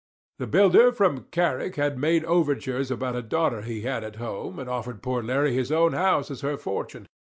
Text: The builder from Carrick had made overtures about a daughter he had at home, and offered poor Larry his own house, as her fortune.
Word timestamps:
The 0.39 0.47
builder 0.47 0.91
from 0.91 1.25
Carrick 1.29 1.75
had 1.75 1.95
made 1.99 2.25
overtures 2.25 2.89
about 2.89 3.15
a 3.15 3.21
daughter 3.21 3.61
he 3.61 3.81
had 3.81 4.03
at 4.03 4.15
home, 4.15 4.57
and 4.57 4.67
offered 4.67 5.03
poor 5.03 5.21
Larry 5.21 5.53
his 5.53 5.71
own 5.71 5.93
house, 5.93 6.31
as 6.31 6.41
her 6.41 6.57
fortune. 6.57 7.05